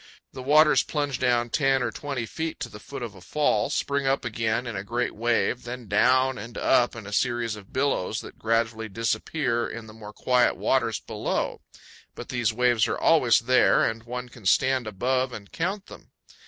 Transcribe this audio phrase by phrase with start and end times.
[0.33, 4.07] The waters plunge down ten or twenty feet to the foot of a fall, spring
[4.07, 8.21] up again in a great wave, then down and up in a series of billows
[8.21, 11.61] that gradually disappear in the more quiet waters below;
[12.15, 16.09] but these waves are always there, and one can stand above and count them.